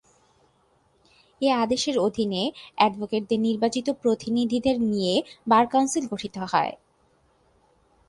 [1.41, 2.43] এ আদেশের অধীনে
[2.77, 5.13] অ্যাডভোকেটদের নির্বাচিত প্রতিনিধিদের নিয়ে
[5.47, 6.73] বার কাউন্সিল গঠিত হয়।